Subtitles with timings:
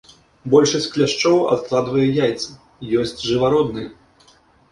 [0.51, 2.47] Большасць кляшчоў адкладвае яйцы,
[3.01, 4.33] ёсць жывародныя.